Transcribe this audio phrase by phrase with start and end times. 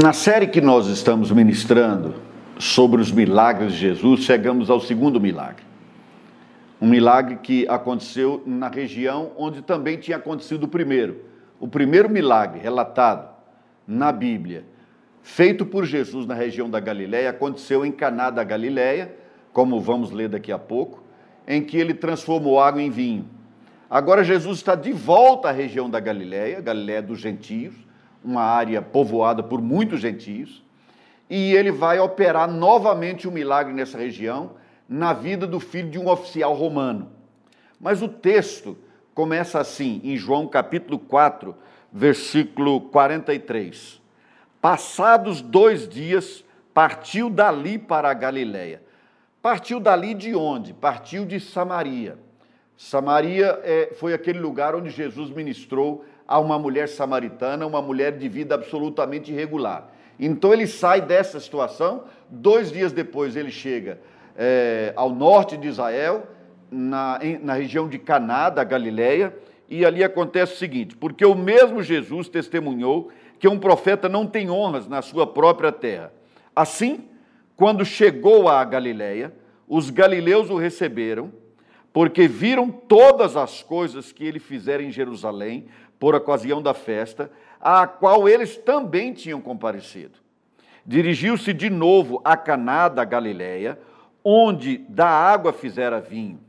[0.00, 2.14] Na série que nós estamos ministrando
[2.56, 5.64] sobre os milagres de Jesus, chegamos ao segundo milagre.
[6.80, 11.24] Um milagre que aconteceu na região onde também tinha acontecido o primeiro.
[11.58, 13.28] O primeiro milagre relatado
[13.88, 14.64] na Bíblia,
[15.20, 19.12] feito por Jesus na região da Galiléia, aconteceu em Caná da Galiléia,
[19.52, 21.02] como vamos ler daqui a pouco,
[21.44, 23.28] em que ele transformou água em vinho.
[23.90, 27.87] Agora Jesus está de volta à região da Galiléia, Galiléia dos gentios,
[28.24, 30.64] uma área povoada por muitos gentios,
[31.28, 34.52] e ele vai operar novamente um milagre nessa região,
[34.88, 37.10] na vida do filho de um oficial romano.
[37.80, 38.76] Mas o texto
[39.14, 41.54] começa assim, em João capítulo 4,
[41.92, 44.00] versículo 43.
[44.60, 48.82] Passados dois dias, partiu dali para a Galiléia.
[49.42, 50.72] Partiu dali de onde?
[50.72, 52.18] Partiu de Samaria.
[52.76, 58.28] Samaria é, foi aquele lugar onde Jesus ministrou a uma mulher samaritana, uma mulher de
[58.28, 59.90] vida absolutamente irregular.
[60.20, 63.98] Então ele sai dessa situação, dois dias depois ele chega
[64.36, 66.26] é, ao norte de Israel,
[66.70, 69.34] na, em, na região de Caná, da Galileia,
[69.68, 74.50] e ali acontece o seguinte: porque o mesmo Jesus testemunhou que um profeta não tem
[74.50, 76.12] honras na sua própria terra.
[76.54, 77.08] Assim,
[77.56, 79.32] quando chegou à Galileia,
[79.66, 81.32] os galileus o receberam,
[81.92, 85.66] porque viram todas as coisas que ele fizera em Jerusalém,
[85.98, 90.18] por ocasião da festa, à qual eles também tinham comparecido.
[90.86, 93.78] Dirigiu-se de novo a Caná da Galiléia,
[94.24, 96.40] onde da água fizera vinho.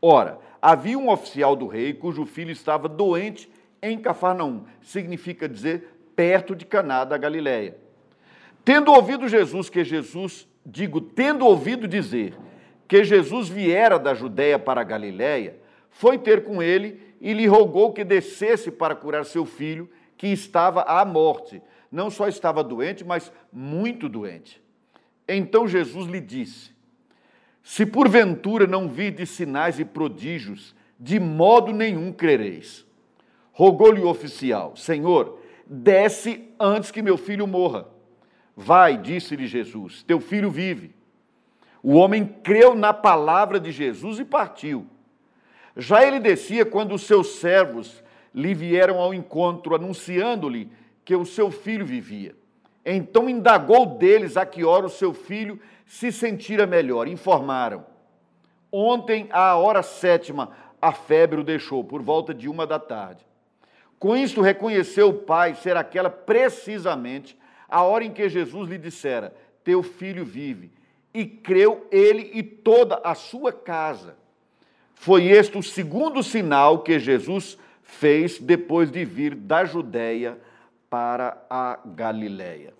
[0.00, 3.50] Ora, havia um oficial do rei cujo filho estava doente
[3.82, 7.76] em Cafarnaum, significa dizer perto de Caná da Galiléia.
[8.64, 12.34] Tendo ouvido Jesus que Jesus, digo, tendo ouvido dizer
[12.86, 15.56] que Jesus viera da Judéia para a Galiléia,
[15.90, 20.82] foi ter com ele e lhe rogou que descesse para curar seu filho, que estava
[20.82, 21.62] à morte.
[21.90, 24.62] Não só estava doente, mas muito doente.
[25.26, 26.72] Então Jesus lhe disse:
[27.62, 32.86] Se porventura não virdes sinais e prodígios, de modo nenhum crereis.
[33.52, 37.88] Rogou-lhe o oficial: Senhor, desce antes que meu filho morra.
[38.56, 40.92] Vai, disse-lhe Jesus, teu filho vive.
[41.80, 44.86] O homem creu na palavra de Jesus e partiu.
[45.80, 48.02] Já ele descia quando os seus servos
[48.34, 50.68] lhe vieram ao encontro, anunciando-lhe
[51.04, 52.34] que o seu filho vivia.
[52.84, 57.06] Então indagou deles a que hora o seu filho se sentira melhor.
[57.06, 57.86] Informaram.
[58.72, 60.50] Ontem, à hora sétima,
[60.82, 63.24] a febre o deixou, por volta de uma da tarde.
[64.00, 69.32] Com isto, reconheceu o pai ser aquela precisamente a hora em que Jesus lhe dissera:
[69.62, 70.72] Teu filho vive.
[71.14, 74.16] E creu ele e toda a sua casa.
[74.98, 80.36] Foi este o segundo sinal que Jesus fez depois de vir da Judéia
[80.90, 82.74] para a Galiléia.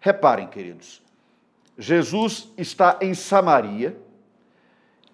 [0.00, 1.02] Reparem, queridos,
[1.78, 3.96] Jesus está em Samaria,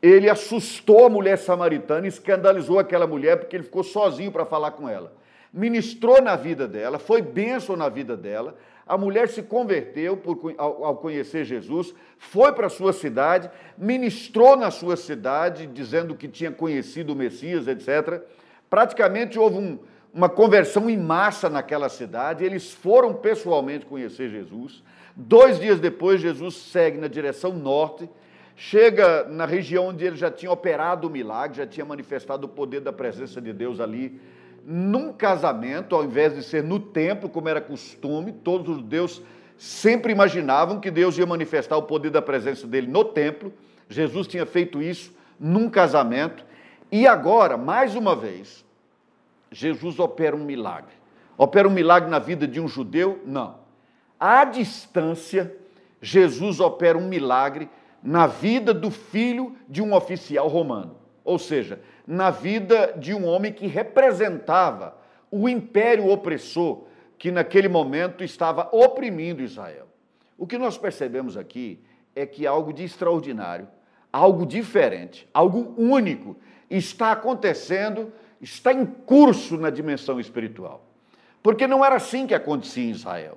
[0.01, 4.89] ele assustou a mulher samaritana, escandalizou aquela mulher porque ele ficou sozinho para falar com
[4.89, 5.13] ela.
[5.53, 8.57] Ministrou na vida dela, foi bênção na vida dela,
[8.89, 14.57] a mulher se converteu por, ao, ao conhecer Jesus, foi para a sua cidade, ministrou
[14.57, 18.23] na sua cidade, dizendo que tinha conhecido o Messias, etc.
[18.71, 19.79] Praticamente houve um,
[20.13, 24.83] uma conversão em massa naquela cidade, eles foram pessoalmente conhecer Jesus.
[25.15, 28.09] Dois dias depois, Jesus segue na direção norte,
[28.57, 32.81] chega na região onde ele já tinha operado o milagre, já tinha manifestado o poder
[32.81, 34.19] da presença de Deus ali
[34.71, 39.23] num casamento, ao invés de ser no templo, como era costume, todos os judeus
[39.57, 43.51] sempre imaginavam que Deus ia manifestar o poder da presença dele no templo.
[43.89, 46.45] Jesus tinha feito isso num casamento.
[46.93, 48.63] E agora, mais uma vez,
[49.51, 50.93] Jesus opera um milagre.
[51.39, 53.23] Opera um milagre na vida de um judeu?
[53.25, 53.61] Não.
[54.21, 55.57] À distância,
[55.99, 57.71] Jesus opera um milagre
[58.03, 60.97] na vida do filho de um oficial romano.
[61.25, 64.97] Ou seja, na vida de um homem que representava
[65.31, 66.85] o império opressor
[67.19, 69.87] que naquele momento estava oprimindo Israel.
[70.39, 71.79] O que nós percebemos aqui
[72.17, 73.69] é que algo de extraordinário,
[74.11, 76.35] algo diferente, algo único
[76.71, 78.11] está acontecendo,
[78.41, 80.87] está em curso na dimensão espiritual.
[81.43, 83.37] Porque não era assim que acontecia em Israel.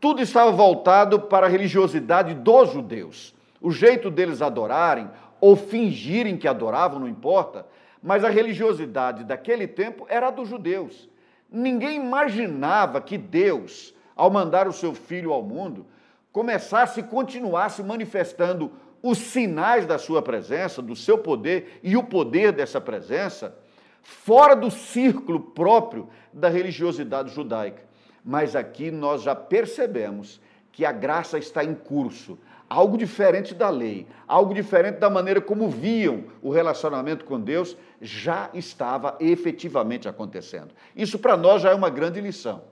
[0.00, 3.32] Tudo estava voltado para a religiosidade dos judeus.
[3.60, 5.08] O jeito deles adorarem
[5.40, 7.64] ou fingirem que adoravam, não importa,
[8.02, 11.08] mas a religiosidade daquele tempo era a dos judeus.
[11.50, 15.86] Ninguém imaginava que Deus, ao mandar o seu filho ao mundo,
[16.32, 18.70] começasse e continuasse manifestando
[19.02, 23.56] os sinais da sua presença, do seu poder e o poder dessa presença,
[24.02, 27.82] fora do círculo próprio da religiosidade judaica.
[28.24, 30.40] mas aqui nós já percebemos
[30.70, 35.68] que a graça está em curso, algo diferente da lei, algo diferente da maneira como
[35.68, 40.68] viam o relacionamento com Deus, já estava efetivamente acontecendo.
[40.94, 42.62] Isso para nós já é uma grande lição.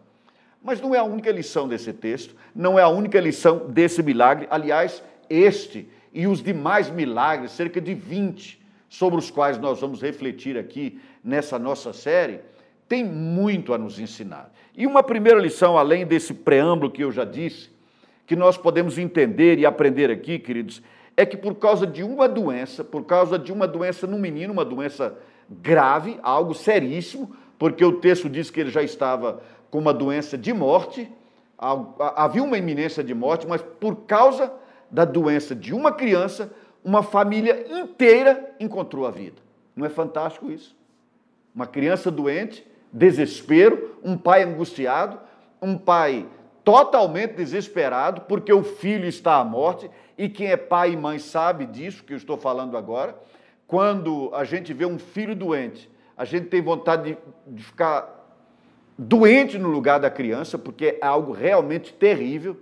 [0.63, 4.47] Mas não é a única lição desse texto, não é a única lição desse milagre.
[4.51, 10.59] Aliás, este e os demais milagres, cerca de 20, sobre os quais nós vamos refletir
[10.59, 12.41] aqui nessa nossa série,
[12.89, 14.53] tem muito a nos ensinar.
[14.77, 17.71] E uma primeira lição, além desse preâmbulo que eu já disse,
[18.27, 20.83] que nós podemos entender e aprender aqui, queridos,
[21.17, 24.65] é que por causa de uma doença, por causa de uma doença no menino, uma
[24.65, 25.17] doença
[25.49, 29.41] grave, algo seríssimo, porque o texto diz que ele já estava
[29.71, 31.11] com uma doença de morte,
[31.59, 34.53] havia uma iminência de morte, mas por causa
[34.91, 36.53] da doença de uma criança,
[36.85, 39.41] uma família inteira encontrou a vida.
[39.75, 40.77] Não é fantástico isso?
[41.55, 45.19] Uma criança doente, desespero, um pai angustiado,
[45.61, 46.27] um pai
[46.67, 51.65] totalmente desesperado porque o filho está à morte, e quem é pai e mãe sabe
[51.65, 53.17] disso que eu estou falando agora.
[53.69, 57.19] Quando a gente vê um filho doente, a gente tem vontade de,
[57.55, 58.13] de ficar
[58.99, 62.57] doente no lugar da criança, porque é algo realmente terrível,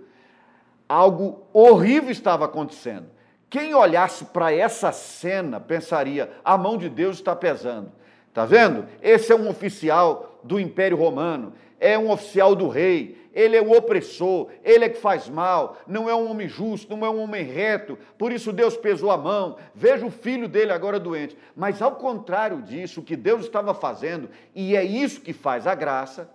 [0.87, 3.07] algo horrível estava acontecendo.
[3.49, 7.91] Quem olhasse para essa cena pensaria: a mão de Deus está pesando.
[8.29, 8.85] Está vendo?
[9.01, 13.75] Esse é um oficial do Império Romano, é um oficial do rei, ele é o
[13.77, 17.43] opressor, ele é que faz mal, não é um homem justo, não é um homem
[17.43, 19.57] reto, por isso Deus pesou a mão.
[19.75, 21.37] Veja o filho dele agora doente.
[21.53, 25.75] Mas ao contrário disso, o que Deus estava fazendo, e é isso que faz a
[25.75, 26.29] graça,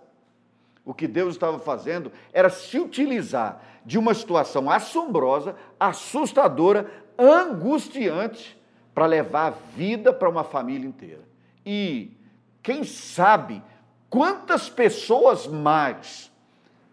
[0.85, 6.85] o que Deus estava fazendo era se utilizar de uma situação assombrosa, assustadora,
[7.17, 8.59] angustiante,
[8.93, 11.21] para levar vida para uma família inteira.
[11.65, 12.11] E
[12.61, 13.63] quem sabe
[14.07, 16.30] quantas pessoas mais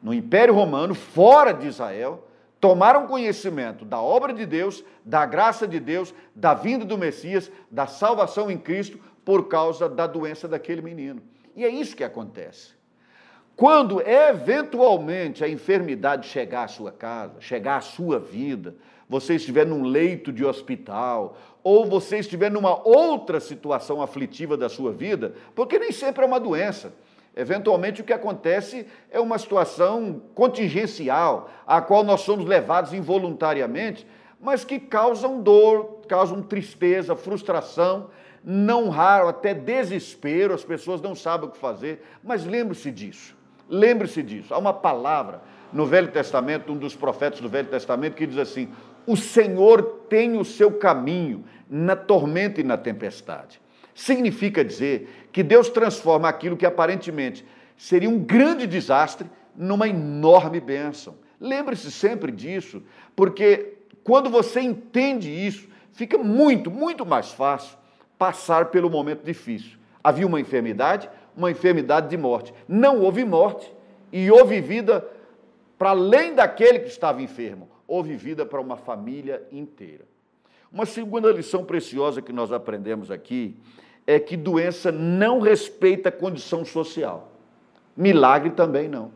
[0.03, 2.29] no Império Romano, fora de Israel,
[2.61, 7.87] tomaram conhecimento da obra de Deus, da graça de Deus, da vinda do Messias, da
[7.87, 11.21] salvação em Cristo, por causa da doença daquele menino.
[11.55, 12.79] E é isso que acontece.
[13.55, 18.77] Quando eventualmente a enfermidade chegar à sua casa, chegar à sua vida,
[19.09, 24.93] você estiver num leito de hospital, ou você estiver numa outra situação aflitiva da sua
[24.93, 26.95] vida, porque nem sempre é uma doença.
[27.39, 34.05] Eventualmente o que acontece é uma situação contingencial, a qual nós somos levados involuntariamente,
[34.41, 38.11] mas que causam dor, causam tristeza, frustração,
[38.43, 43.37] não raro até desespero, as pessoas não sabem o que fazer, mas lembre-se disso.
[43.69, 44.53] Lembre-se disso.
[44.53, 45.41] Há uma palavra
[45.73, 48.69] no Velho Testamento, um dos profetas do Velho Testamento, que diz assim:
[49.07, 53.61] O Senhor tem o seu caminho na tormenta e na tempestade.
[53.99, 57.45] Significa dizer que Deus transforma aquilo que aparentemente
[57.77, 61.17] seria um grande desastre numa enorme bênção.
[61.41, 62.81] Lembre-se sempre disso,
[63.17, 63.75] porque
[64.05, 67.77] quando você entende isso, fica muito, muito mais fácil
[68.17, 69.77] passar pelo momento difícil.
[70.03, 72.55] Havia uma enfermidade, uma enfermidade de morte.
[72.69, 73.69] Não houve morte
[74.13, 75.05] e houve vida
[75.77, 80.05] para além daquele que estava enfermo, houve vida para uma família inteira.
[80.71, 83.57] Uma segunda lição preciosa que nós aprendemos aqui
[84.09, 87.31] é que doença não respeita condição social.
[87.95, 89.13] Milagre também não.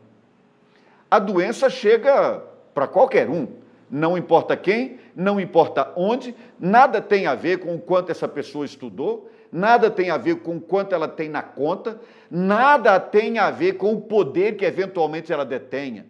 [1.09, 2.43] A doença chega
[2.75, 3.47] para qualquer um,
[3.89, 8.65] não importa quem, não importa onde, nada tem a ver com o quanto essa pessoa
[8.65, 13.77] estudou, nada tem a ver com quanto ela tem na conta, nada tem a ver
[13.77, 16.05] com o poder que eventualmente ela detenha.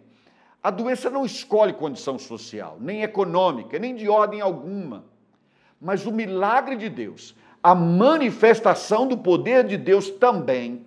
[0.62, 5.06] A doença não escolhe condição social, nem econômica, nem de ordem alguma.
[5.80, 10.86] Mas o milagre de Deus, a manifestação do poder de Deus também,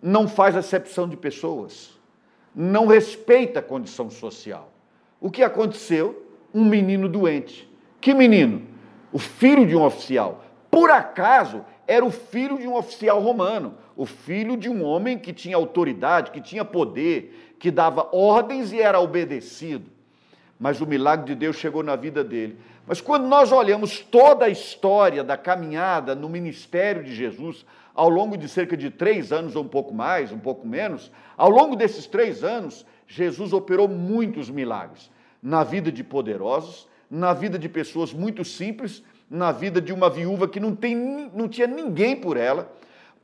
[0.00, 2.00] não faz acepção de pessoas,
[2.54, 4.72] não respeita a condição social.
[5.20, 6.26] O que aconteceu?
[6.54, 7.68] Um menino doente.
[8.00, 8.62] Que menino?
[9.12, 14.06] O filho de um oficial por acaso, era o filho de um oficial romano, o
[14.06, 18.98] filho de um homem que tinha autoridade, que tinha poder, que dava ordens e era
[18.98, 19.90] obedecido.
[20.58, 22.56] Mas o milagre de Deus chegou na vida dele.
[22.86, 28.36] Mas quando nós olhamos toda a história da caminhada no ministério de Jesus, ao longo
[28.36, 32.06] de cerca de três anos, ou um pouco mais, um pouco menos, ao longo desses
[32.06, 35.10] três anos, Jesus operou muitos milagres
[35.42, 40.46] na vida de poderosos, na vida de pessoas muito simples na vida de uma viúva
[40.46, 40.94] que não, tem,
[41.32, 42.70] não tinha ninguém por ela,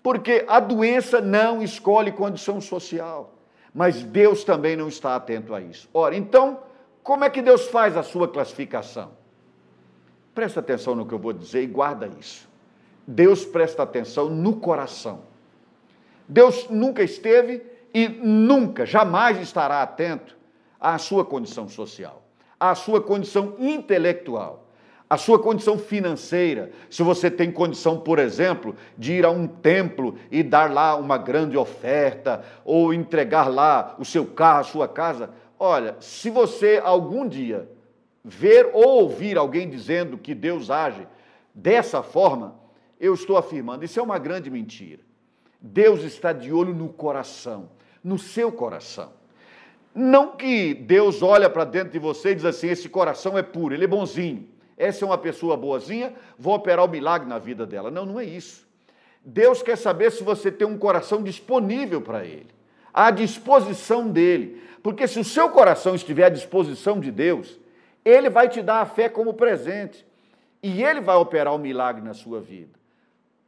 [0.02, 3.34] porque a doença não escolhe condição social.
[3.74, 5.86] Mas Deus também não está atento a isso.
[5.92, 6.60] Ora, então,
[7.02, 9.17] como é que Deus faz a sua classificação?
[10.38, 12.48] Presta atenção no que eu vou dizer e guarda isso.
[13.04, 15.22] Deus presta atenção no coração.
[16.28, 17.60] Deus nunca esteve
[17.92, 20.36] e nunca, jamais estará atento
[20.78, 22.22] à sua condição social,
[22.60, 24.64] à sua condição intelectual,
[25.10, 26.70] à sua condição financeira.
[26.88, 31.18] Se você tem condição, por exemplo, de ir a um templo e dar lá uma
[31.18, 35.30] grande oferta, ou entregar lá o seu carro, a sua casa.
[35.58, 37.68] Olha, se você algum dia
[38.24, 41.06] ver ou ouvir alguém dizendo que Deus age
[41.54, 42.54] dessa forma,
[43.00, 45.00] eu estou afirmando, isso é uma grande mentira.
[45.60, 47.70] Deus está de olho no coração,
[48.02, 49.12] no seu coração.
[49.94, 53.74] Não que Deus olha para dentro de você e diz assim: esse coração é puro,
[53.74, 54.48] ele é bonzinho.
[54.76, 57.90] Essa é uma pessoa boazinha, vou operar o milagre na vida dela.
[57.90, 58.64] Não, não é isso.
[59.24, 62.46] Deus quer saber se você tem um coração disponível para Ele,
[62.94, 64.62] à disposição dele.
[64.80, 67.58] Porque se o seu coração estiver à disposição de Deus,
[68.08, 70.06] Ele vai te dar a fé como presente
[70.62, 72.78] e Ele vai operar o milagre na sua vida.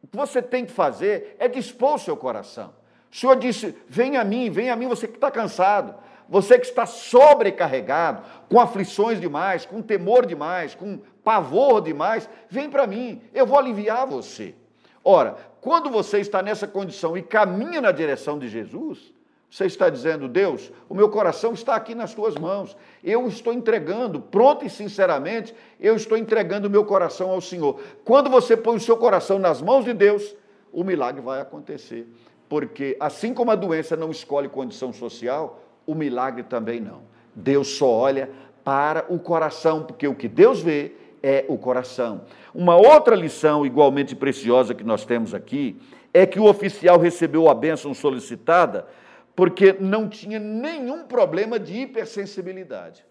[0.02, 2.74] O que você tem que fazer é dispor o seu coração.
[3.10, 5.94] O Senhor disse: Vem a mim, vem a mim, você que está cansado,
[6.28, 12.86] você que está sobrecarregado, com aflições demais, com temor demais, com pavor demais, vem para
[12.86, 14.54] mim, eu vou aliviar você.
[15.02, 19.12] Ora, quando você está nessa condição e caminha na direção de Jesus,
[19.50, 22.76] você está dizendo, Deus, o meu coração está aqui nas tuas mãos.
[23.02, 27.80] Eu estou entregando, pronto e sinceramente, eu estou entregando o meu coração ao Senhor.
[28.04, 30.37] Quando você põe o seu coração nas mãos de Deus,
[30.73, 32.07] o milagre vai acontecer.
[32.49, 37.02] Porque assim como a doença não escolhe condição social, o milagre também não.
[37.35, 38.30] Deus só olha
[38.62, 40.92] para o coração, porque o que Deus vê
[41.25, 42.23] é o coração.
[42.54, 45.76] Uma outra lição igualmente preciosa que nós temos aqui
[46.14, 48.87] é que o oficial recebeu a bênção solicitada
[49.34, 53.04] porque não tinha nenhum problema de hipersensibilidade.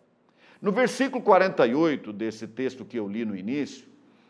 [0.61, 3.87] No versículo 48 desse texto que eu li no início,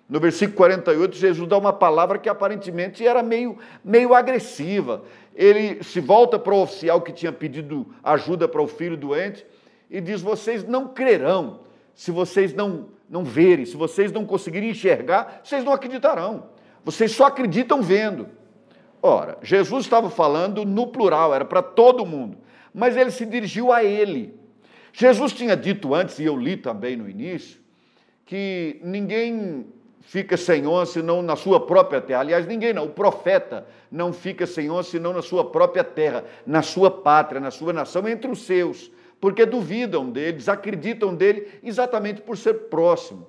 [0.09, 5.03] no versículo 48, Jesus dá uma palavra que aparentemente era meio, meio agressiva.
[5.35, 9.45] Ele se volta para o oficial que tinha pedido ajuda para o filho doente
[9.89, 11.59] e diz: Vocês não crerão
[11.93, 16.45] se vocês não, não verem, se vocês não conseguirem enxergar, vocês não acreditarão.
[16.83, 18.29] Vocês só acreditam vendo.
[19.01, 22.37] Ora, Jesus estava falando no plural, era para todo mundo,
[22.73, 24.37] mas ele se dirigiu a ele.
[24.91, 27.59] Jesus tinha dito antes, e eu li também no início,
[28.25, 29.65] que ninguém
[30.01, 32.21] fica sem honra senão na sua própria terra.
[32.21, 36.61] Aliás, ninguém não, o profeta não fica sem honra senão na sua própria terra, na
[36.61, 38.91] sua pátria, na sua nação, entre os seus,
[39.21, 43.27] porque duvidam dele, desacreditam dele exatamente por ser próximo.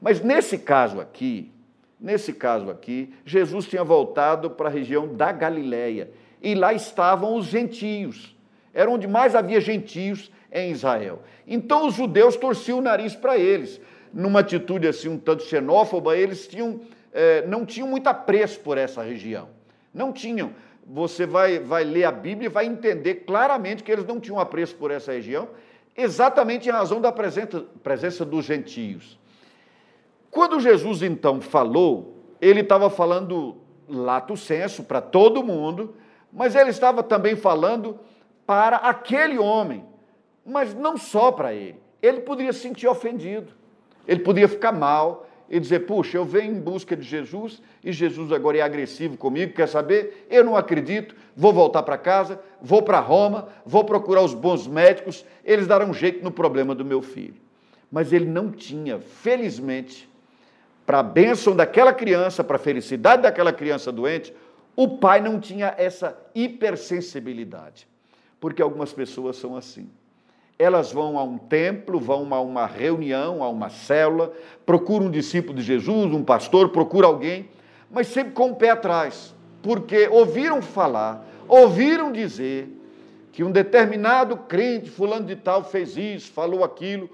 [0.00, 1.52] Mas nesse caso aqui,
[2.00, 6.10] Nesse caso aqui, Jesus tinha voltado para a região da Galiléia
[6.42, 8.34] e lá estavam os gentios.
[8.72, 11.22] Era onde mais havia gentios em Israel.
[11.46, 13.78] Então os judeus torciam o nariz para eles.
[14.14, 16.80] Numa atitude assim um tanto xenófoba, eles tinham,
[17.12, 19.48] eh, não tinham muito apreço por essa região.
[19.92, 20.52] Não tinham.
[20.86, 24.74] Você vai, vai ler a Bíblia e vai entender claramente que eles não tinham apreço
[24.76, 25.50] por essa região,
[25.94, 29.19] exatamente em razão da presença, presença dos gentios.
[30.30, 33.56] Quando Jesus então falou, ele estava falando
[33.88, 35.94] lato senso para todo mundo,
[36.32, 37.98] mas ele estava também falando
[38.46, 39.84] para aquele homem,
[40.44, 41.80] mas não só para ele.
[42.00, 43.52] Ele poderia se sentir ofendido,
[44.06, 48.32] ele poderia ficar mal e dizer: Puxa, eu venho em busca de Jesus e Jesus
[48.32, 50.26] agora é agressivo comigo, quer saber?
[50.30, 55.24] Eu não acredito, vou voltar para casa, vou para Roma, vou procurar os bons médicos,
[55.44, 57.34] eles darão jeito no problema do meu filho.
[57.90, 60.09] Mas ele não tinha, felizmente,
[60.86, 64.34] para a bênção daquela criança, para a felicidade daquela criança doente,
[64.74, 67.86] o pai não tinha essa hipersensibilidade.
[68.40, 69.90] Porque algumas pessoas são assim.
[70.58, 74.32] Elas vão a um templo, vão a uma reunião, a uma célula,
[74.64, 77.48] procuram um discípulo de Jesus, um pastor, procura alguém,
[77.90, 82.68] mas sempre com o pé atrás, porque ouviram falar, ouviram dizer
[83.32, 87.08] que um determinado crente, fulano de tal, fez isso, falou aquilo,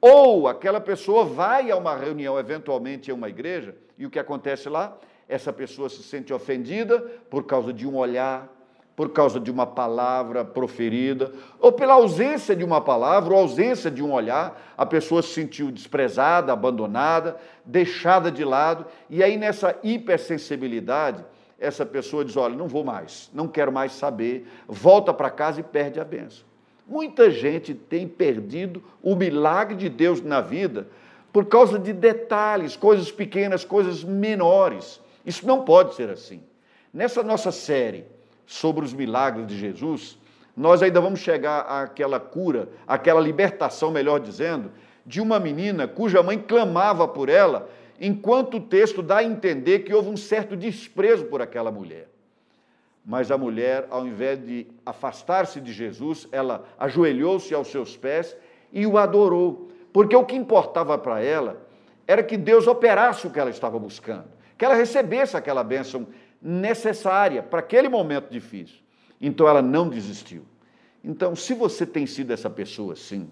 [0.00, 4.68] ou aquela pessoa vai a uma reunião, eventualmente em uma igreja, e o que acontece
[4.68, 4.96] lá?
[5.28, 8.48] Essa pessoa se sente ofendida por causa de um olhar,
[8.96, 14.02] por causa de uma palavra proferida, ou pela ausência de uma palavra, ou ausência de
[14.02, 21.24] um olhar, a pessoa se sentiu desprezada, abandonada, deixada de lado, e aí nessa hipersensibilidade,
[21.58, 25.62] essa pessoa diz: Olha, não vou mais, não quero mais saber, volta para casa e
[25.62, 26.49] perde a benção.
[26.90, 30.88] Muita gente tem perdido o milagre de Deus na vida
[31.32, 35.00] por causa de detalhes, coisas pequenas, coisas menores.
[35.24, 36.42] Isso não pode ser assim.
[36.92, 38.06] Nessa nossa série
[38.44, 40.18] sobre os milagres de Jesus,
[40.56, 44.72] nós ainda vamos chegar àquela cura, àquela libertação, melhor dizendo,
[45.06, 47.70] de uma menina cuja mãe clamava por ela,
[48.00, 52.08] enquanto o texto dá a entender que houve um certo desprezo por aquela mulher.
[53.04, 58.36] Mas a mulher, ao invés de afastar-se de Jesus, ela ajoelhou-se aos seus pés
[58.72, 59.70] e o adorou.
[59.92, 61.66] Porque o que importava para ela
[62.06, 64.26] era que Deus operasse o que ela estava buscando,
[64.58, 66.06] que ela recebesse aquela bênção
[66.40, 68.80] necessária para aquele momento difícil.
[69.20, 70.44] Então ela não desistiu.
[71.02, 73.30] Então, se você tem sido essa pessoa assim,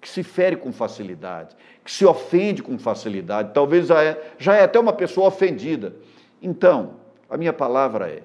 [0.00, 1.54] que se fere com facilidade,
[1.84, 5.94] que se ofende com facilidade, talvez já é, já é até uma pessoa ofendida.
[6.40, 6.96] Então,
[7.28, 8.22] a minha palavra é: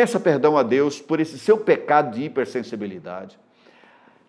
[0.00, 3.38] peça perdão a Deus por esse seu pecado de hipersensibilidade.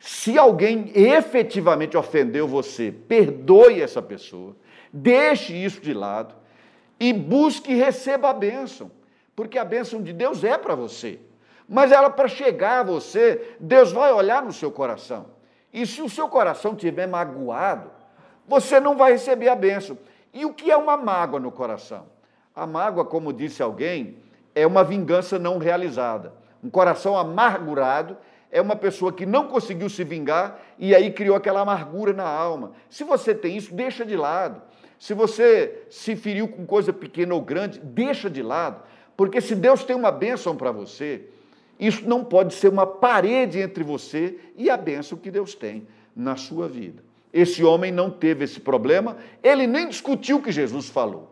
[0.02, 4.54] Se alguém efetivamente ofendeu você, perdoe essa pessoa,
[4.92, 6.36] deixe isso de lado
[7.00, 8.92] e busque e receba a bênção,
[9.34, 11.22] porque a bênção de Deus é para você.
[11.70, 15.28] Mas ela, para chegar a você, Deus vai olhar no seu coração.
[15.72, 17.90] E se o seu coração estiver magoado,
[18.46, 19.98] você não vai receber a bênção.
[20.34, 22.08] E o que é uma mágoa no coração?
[22.54, 24.18] A mágoa, como disse alguém,
[24.54, 26.34] é uma vingança não realizada.
[26.64, 28.18] Um coração amargurado
[28.52, 32.74] é uma pessoa que não conseguiu se vingar e aí criou aquela amargura na alma.
[32.90, 34.62] Se você tem isso, deixa de lado.
[35.00, 38.84] Se você se feriu com coisa pequena ou grande, deixa de lado.
[39.18, 41.26] Porque se Deus tem uma bênção para você,
[41.80, 46.36] isso não pode ser uma parede entre você e a bênção que Deus tem na
[46.36, 47.04] sua vida.
[47.34, 51.31] Esse homem não teve esse problema, ele nem discutiu o que Jesus falou.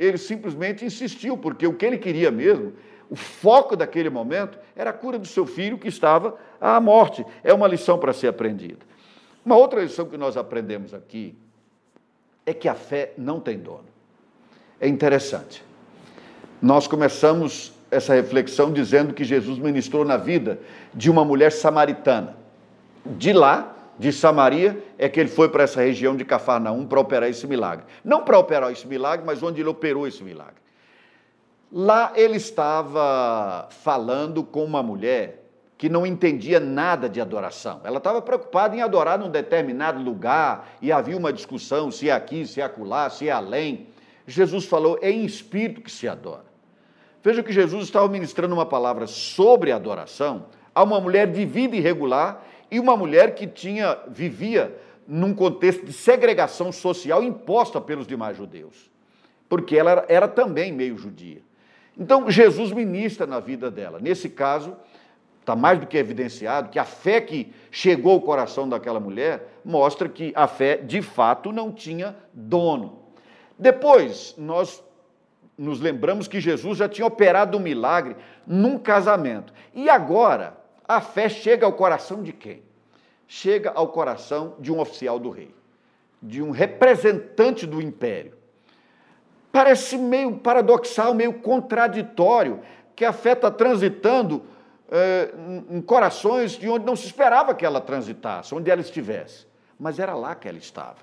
[0.00, 2.72] Ele simplesmente insistiu, porque o que ele queria mesmo,
[3.10, 7.22] o foco daquele momento, era a cura do seu filho que estava à morte.
[7.44, 8.78] É uma lição para ser aprendida.
[9.44, 11.36] Uma outra lição que nós aprendemos aqui
[12.46, 13.84] é que a fé não tem dono.
[14.80, 15.62] É interessante.
[16.62, 20.60] Nós começamos essa reflexão dizendo que Jesus ministrou na vida
[20.94, 22.38] de uma mulher samaritana.
[23.04, 27.28] De lá, de Samaria, é que ele foi para essa região de Cafarnaum para operar
[27.28, 27.84] esse milagre.
[28.02, 30.54] Não para operar esse milagre, mas onde ele operou esse milagre.
[31.70, 35.44] Lá ele estava falando com uma mulher
[35.76, 37.82] que não entendia nada de adoração.
[37.84, 42.46] Ela estava preocupada em adorar num determinado lugar e havia uma discussão se é aqui,
[42.46, 43.88] se é acolá, se é além.
[44.26, 46.46] Jesus falou: é em espírito que se adora.
[47.22, 52.42] Veja que Jesus estava ministrando uma palavra sobre adoração a uma mulher de vida irregular
[52.70, 58.90] e uma mulher que tinha vivia num contexto de segregação social imposta pelos demais judeus,
[59.48, 61.42] porque ela era, era também meio judia.
[61.98, 63.98] Então Jesus ministra na vida dela.
[64.00, 64.76] Nesse caso,
[65.40, 70.08] está mais do que evidenciado que a fé que chegou ao coração daquela mulher mostra
[70.08, 73.00] que a fé de fato não tinha dono.
[73.58, 74.82] Depois, nós
[75.58, 79.52] nos lembramos que Jesus já tinha operado um milagre num casamento.
[79.74, 80.56] E agora,
[80.96, 82.62] a fé chega ao coração de quem?
[83.28, 85.54] Chega ao coração de um oficial do rei,
[86.20, 88.32] de um representante do império.
[89.52, 92.60] Parece meio paradoxal, meio contraditório,
[92.96, 94.42] que a fé está transitando
[94.90, 95.32] é,
[95.70, 99.46] em corações de onde não se esperava que ela transitasse, onde ela estivesse.
[99.78, 100.98] Mas era lá que ela estava.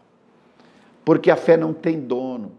[1.05, 2.57] Porque a fé não tem dono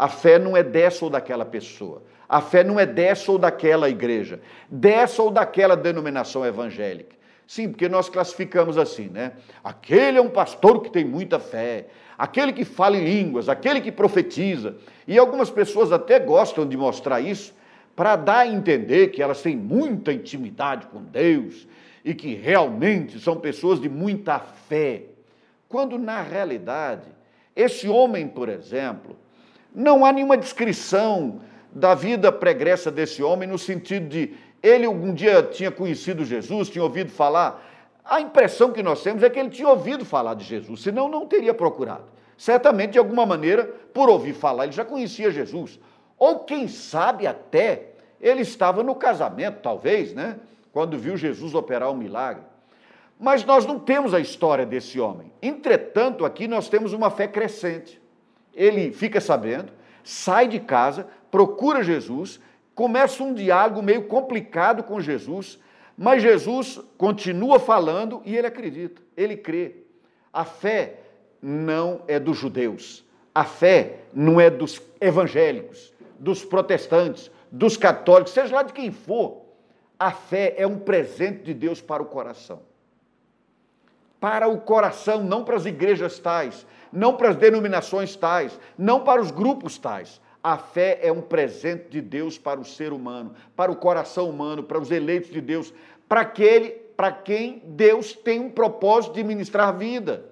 [0.00, 2.02] a fé não é dessa ou daquela pessoa.
[2.30, 4.40] A fé não é dessa ou daquela igreja,
[4.70, 7.16] dessa ou daquela denominação evangélica.
[7.44, 9.32] Sim, porque nós classificamos assim, né?
[9.64, 13.90] Aquele é um pastor que tem muita fé, aquele que fala em línguas, aquele que
[13.90, 14.76] profetiza.
[15.08, 17.52] E algumas pessoas até gostam de mostrar isso
[17.96, 21.66] para dar a entender que elas têm muita intimidade com Deus
[22.04, 25.06] e que realmente são pessoas de muita fé.
[25.68, 27.08] Quando na realidade,
[27.56, 29.16] esse homem, por exemplo,
[29.74, 31.40] não há nenhuma descrição
[31.72, 36.82] da vida pregressa desse homem no sentido de ele algum dia tinha conhecido Jesus, tinha
[36.82, 37.66] ouvido falar.
[38.04, 41.26] A impressão que nós temos é que ele tinha ouvido falar de Jesus, senão não
[41.26, 42.04] teria procurado.
[42.36, 45.78] Certamente, de alguma maneira, por ouvir falar, ele já conhecia Jesus.
[46.18, 50.38] Ou quem sabe até ele estava no casamento, talvez, né?
[50.72, 52.42] Quando viu Jesus operar um milagre.
[53.18, 55.32] Mas nós não temos a história desse homem.
[55.42, 58.00] Entretanto, aqui nós temos uma fé crescente
[58.54, 62.40] ele fica sabendo, sai de casa, procura Jesus,
[62.74, 65.58] começa um diálogo meio complicado com Jesus,
[65.96, 69.76] mas Jesus continua falando e ele acredita, ele crê.
[70.32, 71.00] A fé
[71.42, 78.54] não é dos judeus, a fé não é dos evangélicos, dos protestantes, dos católicos, seja
[78.54, 79.42] lá de quem for.
[79.98, 82.62] A fé é um presente de Deus para o coração.
[84.18, 89.20] Para o coração, não para as igrejas tais, não para as denominações tais, não para
[89.20, 90.20] os grupos tais.
[90.42, 94.62] A fé é um presente de Deus para o ser humano, para o coração humano,
[94.62, 95.72] para os eleitos de Deus,
[96.08, 100.26] para aquele para quem Deus tem um propósito de ministrar vida.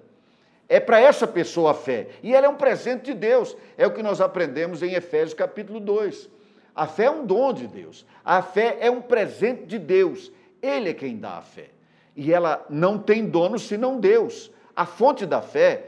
[0.67, 2.09] É para essa pessoa a fé.
[2.21, 3.57] E ela é um presente de Deus.
[3.75, 6.29] É o que nós aprendemos em Efésios capítulo 2.
[6.75, 8.05] A fé é um dom de Deus.
[8.23, 10.31] A fé é um presente de Deus.
[10.61, 11.69] Ele é quem dá a fé.
[12.15, 14.51] E ela não tem dono senão Deus.
[14.75, 15.87] A fonte da fé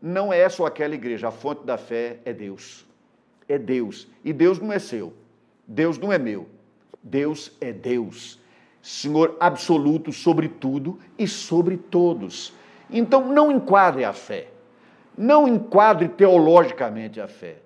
[0.00, 2.86] não é só aquela igreja, a fonte da fé é Deus.
[3.52, 4.08] É Deus.
[4.24, 5.12] E Deus não é seu.
[5.68, 6.48] Deus não é meu.
[7.02, 8.40] Deus é Deus.
[8.80, 12.54] Senhor absoluto sobre tudo e sobre todos.
[12.88, 14.48] Então não enquadre a fé.
[15.18, 17.58] Não enquadre teologicamente a fé.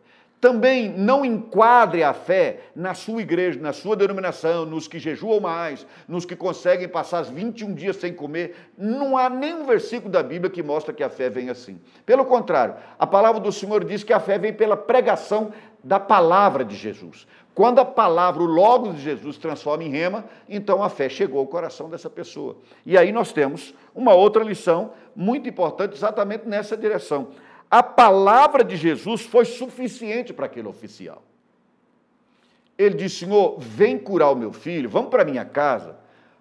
[0.46, 5.84] Também não enquadre a fé na sua igreja, na sua denominação, nos que jejuam mais,
[6.06, 8.54] nos que conseguem passar os 21 dias sem comer.
[8.78, 11.80] Não há nenhum versículo da Bíblia que mostra que a fé vem assim.
[12.04, 15.50] Pelo contrário, a palavra do Senhor diz que a fé vem pela pregação
[15.82, 17.26] da palavra de Jesus.
[17.52, 21.46] Quando a palavra, o logo de Jesus transforma em rema, então a fé chegou ao
[21.48, 22.58] coração dessa pessoa.
[22.84, 27.30] E aí nós temos uma outra lição muito importante exatamente nessa direção
[27.70, 31.22] a palavra de Jesus foi suficiente para aquele oficial.
[32.78, 35.96] Ele disse: Senhor, vem curar o meu filho, vamos para minha casa,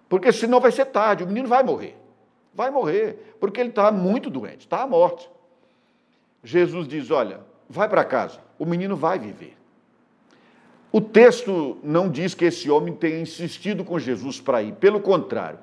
[0.08, 1.96] porque senão vai ser tarde, o menino vai morrer.
[2.54, 5.28] Vai morrer, porque ele está muito doente, está à morte.
[6.42, 9.56] Jesus diz: Olha, vai para casa, o menino vai viver.
[10.92, 15.58] O texto não diz que esse homem tenha insistido com Jesus para ir, pelo contrário.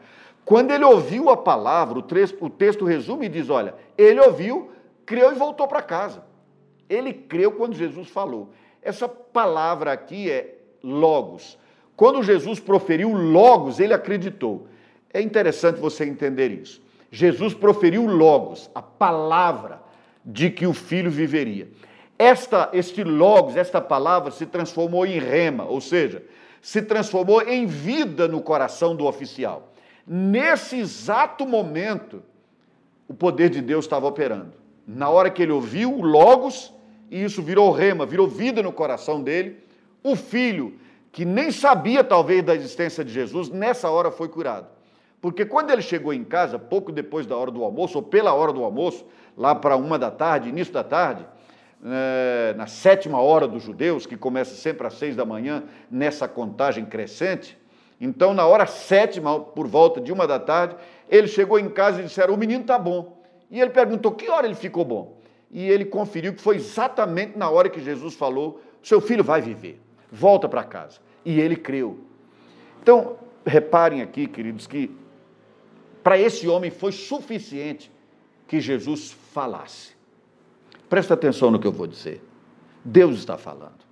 [0.46, 4.72] Quando ele ouviu a palavra, o texto, o texto resume e diz: Olha, ele ouviu,
[5.06, 6.24] creu e voltou para casa.
[6.90, 8.52] Ele creu quando Jesus falou.
[8.82, 11.58] Essa palavra aqui é logos.
[11.96, 14.68] Quando Jesus proferiu logos, ele acreditou.
[15.14, 16.82] É interessante você entender isso.
[17.12, 19.82] Jesus proferiu logos, a palavra
[20.26, 21.70] de que o filho viveria.
[22.18, 26.24] Esta, este logos, esta palavra se transformou em rema, ou seja,
[26.62, 29.74] se transformou em vida no coração do oficial.
[30.08, 32.24] Nesse exato momento,
[33.08, 34.63] o poder de Deus estava operando.
[34.86, 36.74] Na hora que ele ouviu o Logos,
[37.10, 39.64] e isso virou rema, virou vida no coração dele,
[40.04, 40.78] o filho,
[41.12, 44.68] que nem sabia talvez da existência de Jesus, nessa hora foi curado.
[45.22, 48.52] Porque quando ele chegou em casa, pouco depois da hora do almoço, ou pela hora
[48.52, 49.06] do almoço,
[49.38, 51.26] lá para uma da tarde, início da tarde,
[51.86, 56.86] é, na sétima hora dos judeus, que começa sempre às seis da manhã, nessa contagem
[56.86, 57.58] crescente,
[58.02, 60.76] então na hora sétima, por volta de uma da tarde,
[61.10, 63.23] ele chegou em casa e disseram: O menino está bom.
[63.54, 65.22] E ele perguntou que hora ele ficou bom.
[65.52, 69.80] E ele conferiu que foi exatamente na hora que Jesus falou: seu filho vai viver,
[70.12, 71.00] volta para casa.
[71.24, 72.00] E ele creu.
[72.82, 74.90] Então, reparem aqui, queridos, que
[76.04, 77.92] para esse homem foi suficiente
[78.48, 79.94] que Jesus falasse.
[80.90, 82.24] Presta atenção no que eu vou dizer.
[82.84, 83.84] Deus está falando.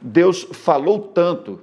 [0.00, 1.60] Deus falou tanto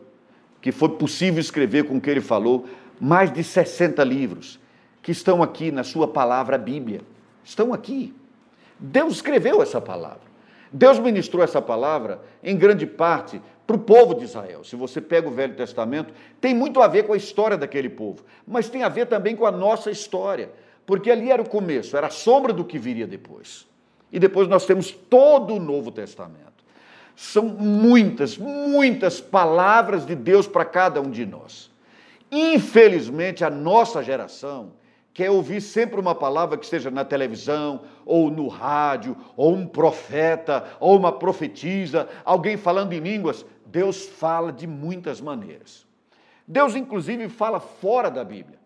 [0.61, 2.65] que foi possível escrever com o que ele falou
[3.01, 4.59] mais de 60 livros
[5.01, 7.01] que estão aqui na sua palavra Bíblia
[7.45, 8.13] estão aqui.
[8.77, 10.25] Deus escreveu essa palavra.
[10.71, 14.63] Deus ministrou essa palavra, em grande parte, para o povo de Israel.
[14.63, 18.25] Se você pega o Velho Testamento, tem muito a ver com a história daquele povo,
[18.45, 20.51] mas tem a ver também com a nossa história,
[20.85, 23.65] porque ali era o começo, era a sombra do que viria depois.
[24.11, 26.43] E depois nós temos todo o Novo Testamento.
[27.15, 31.71] São muitas, muitas palavras de Deus para cada um de nós.
[32.29, 34.73] Infelizmente, a nossa geração
[35.15, 40.65] quer ouvir sempre uma palavra que esteja na televisão, ou no rádio, ou um profeta,
[40.77, 43.45] ou uma profetisa, alguém falando em línguas.
[43.65, 45.87] Deus fala de muitas maneiras.
[46.45, 48.59] Deus, inclusive, fala fora da Bíblia.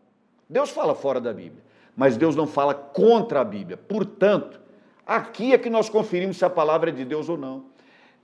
[0.50, 1.64] Deus fala fora da Bíblia,
[1.96, 3.78] mas Deus não fala contra a Bíblia.
[3.78, 4.60] Portanto,
[5.06, 7.66] aqui é que nós conferimos se a palavra é de Deus ou não.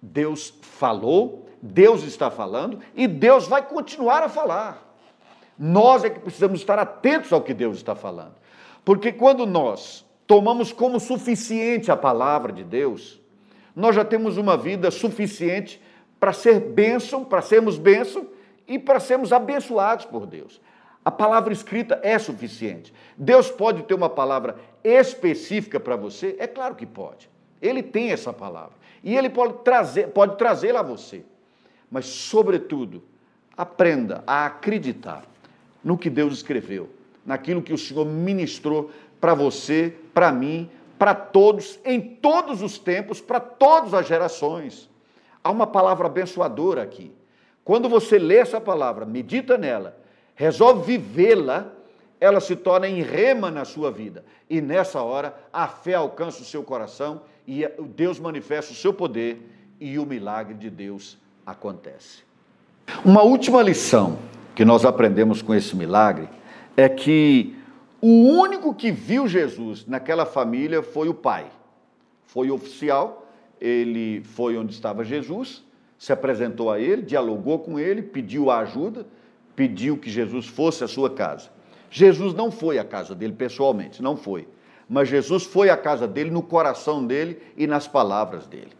[0.01, 4.85] Deus falou, Deus está falando e Deus vai continuar a falar.
[5.57, 8.35] Nós é que precisamos estar atentos ao que Deus está falando.
[8.83, 13.21] Porque quando nós tomamos como suficiente a palavra de Deus,
[13.75, 15.81] nós já temos uma vida suficiente
[16.19, 18.27] para ser bênção, para sermos bênção
[18.67, 20.61] e para sermos abençoados por Deus.
[21.03, 22.93] A palavra escrita é suficiente.
[23.15, 26.35] Deus pode ter uma palavra específica para você?
[26.39, 27.29] É claro que pode.
[27.61, 28.73] Ele tem essa palavra.
[29.03, 31.23] E ele pode trazer, pode trazê-la a você.
[31.91, 33.03] Mas, sobretudo,
[33.55, 35.23] aprenda a acreditar
[35.86, 36.89] no que Deus escreveu,
[37.24, 38.89] naquilo que o Senhor ministrou
[39.21, 40.67] para você, para mim,
[40.98, 44.89] para todos, em todos os tempos, para todas as gerações.
[45.43, 47.12] Há uma palavra abençoadora aqui.
[47.63, 49.95] Quando você lê essa palavra, medita nela,
[50.34, 51.71] resolve vivê-la,
[52.19, 54.26] ela se torna em rema na sua vida.
[54.50, 59.39] E nessa hora, a fé alcança o seu coração e Deus manifesta o seu poder
[59.80, 62.24] e o milagre de Deus acontece.
[63.04, 64.17] Uma última lição
[64.55, 66.29] que nós aprendemos com esse milagre
[66.77, 67.55] é que
[68.01, 71.47] o único que viu Jesus naquela família foi o pai.
[72.25, 73.27] Foi oficial,
[73.59, 75.63] ele foi onde estava Jesus,
[75.97, 79.05] se apresentou a ele, dialogou com ele, pediu ajuda,
[79.55, 81.49] pediu que Jesus fosse à sua casa.
[81.89, 84.47] Jesus não foi à casa dele pessoalmente, não foi.
[84.87, 88.71] Mas Jesus foi à casa dele, no coração dele e nas palavras dele.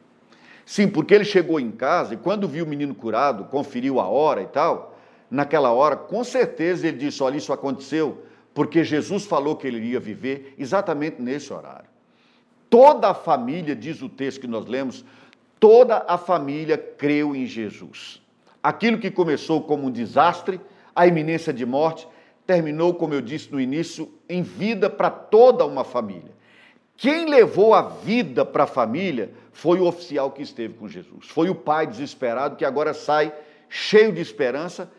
[0.66, 4.42] Sim, porque ele chegou em casa e quando viu o menino curado, conferiu a hora
[4.42, 4.95] e tal,
[5.36, 10.00] naquela hora, com certeza ele disse: Olha, isso aconteceu porque Jesus falou que ele iria
[10.00, 11.90] viver exatamente nesse horário.
[12.70, 15.04] Toda a família, diz o texto que nós lemos,
[15.60, 18.22] toda a família creu em Jesus.
[18.64, 20.60] Aquilo que começou como um desastre,
[20.96, 22.08] a iminência de morte,
[22.48, 26.32] terminou, como eu disse no início, em vida para toda uma família.
[26.96, 31.28] Quem levou a vida para a família foi o oficial que esteve com Jesus.
[31.28, 33.34] Foi o pai desesperado que agora sai
[33.68, 34.90] cheio de esperança,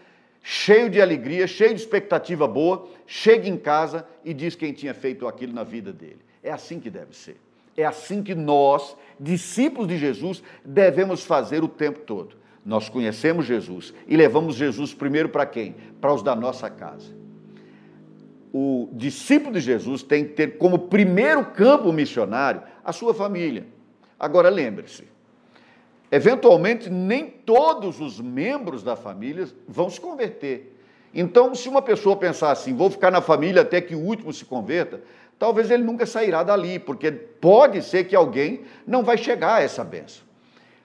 [0.48, 5.26] cheio de alegria, cheio de expectativa boa, chega em casa e diz quem tinha feito
[5.26, 6.20] aquilo na vida dele.
[6.40, 7.36] É assim que deve ser.
[7.76, 12.36] É assim que nós, discípulos de Jesus, devemos fazer o tempo todo.
[12.64, 15.74] Nós conhecemos Jesus e levamos Jesus primeiro para quem?
[16.00, 17.12] Para os da nossa casa.
[18.52, 23.66] O discípulo de Jesus tem que ter como primeiro campo missionário a sua família.
[24.16, 25.02] Agora lembre-se,
[26.10, 30.72] Eventualmente, nem todos os membros da família vão se converter.
[31.12, 34.44] Então, se uma pessoa pensar assim, vou ficar na família até que o último se
[34.44, 35.00] converta,
[35.38, 39.82] talvez ele nunca sairá dali, porque pode ser que alguém não vai chegar a essa
[39.82, 40.24] benção.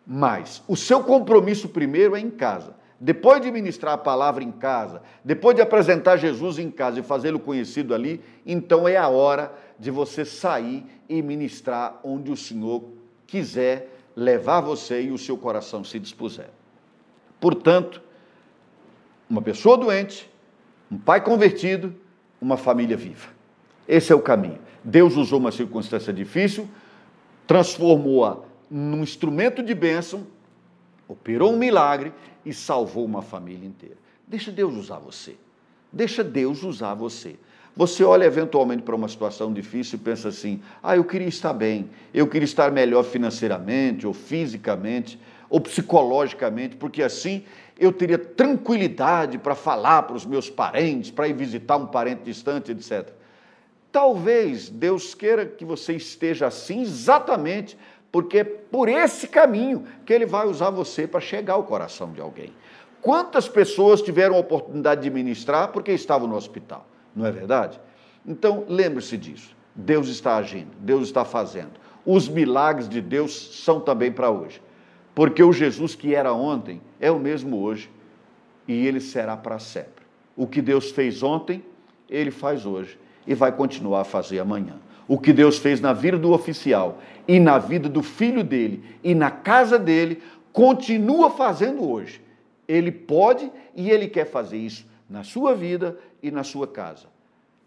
[0.05, 2.75] Mas o seu compromisso primeiro é em casa.
[2.99, 7.39] Depois de ministrar a palavra em casa, depois de apresentar Jesus em casa e fazê-lo
[7.39, 12.83] conhecido ali, então é a hora de você sair e ministrar onde o Senhor
[13.25, 16.49] quiser levar você e o seu coração se dispuser.
[17.39, 18.01] Portanto,
[19.29, 20.29] uma pessoa doente,
[20.91, 21.95] um pai convertido,
[22.39, 23.29] uma família viva.
[23.87, 24.59] Esse é o caminho.
[24.83, 26.67] Deus usou uma circunstância difícil,
[27.47, 30.25] transformou-a num instrumento de bênção,
[31.07, 32.13] operou um milagre
[32.45, 33.97] e salvou uma família inteira.
[34.27, 35.35] Deixa Deus usar você.
[35.91, 37.37] Deixa Deus usar você.
[37.75, 41.89] Você olha eventualmente para uma situação difícil e pensa assim: ah, eu queria estar bem,
[42.13, 47.43] eu queria estar melhor financeiramente, ou fisicamente, ou psicologicamente, porque assim
[47.79, 52.71] eu teria tranquilidade para falar para os meus parentes, para ir visitar um parente distante,
[52.71, 53.09] etc.
[53.91, 57.77] Talvez Deus queira que você esteja assim exatamente
[58.11, 62.19] porque é por esse caminho que Ele vai usar você para chegar ao coração de
[62.19, 62.53] alguém.
[63.01, 66.85] Quantas pessoas tiveram a oportunidade de ministrar porque estavam no hospital?
[67.15, 67.79] Não é verdade?
[68.25, 69.55] Então, lembre-se disso.
[69.75, 71.71] Deus está agindo, Deus está fazendo.
[72.05, 74.61] Os milagres de Deus são também para hoje.
[75.13, 77.89] Porque o Jesus que era ontem é o mesmo hoje
[78.67, 80.05] e ele será para sempre.
[80.35, 81.63] O que Deus fez ontem,
[82.09, 82.97] ele faz hoje
[83.27, 84.75] e vai continuar a fazer amanhã.
[85.07, 89.13] O que Deus fez na vida do oficial e na vida do filho dele e
[89.13, 90.21] na casa dele,
[90.53, 92.21] continua fazendo hoje.
[92.67, 97.07] Ele pode e ele quer fazer isso na sua vida e na sua casa.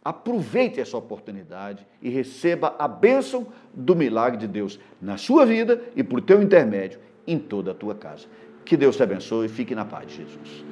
[0.05, 6.05] Aproveite essa oportunidade e receba a bênção do milagre de Deus na sua vida e
[6.05, 8.27] por teu intermédio em toda a tua casa.
[8.64, 10.64] Que Deus te abençoe e fique na paz Jesus.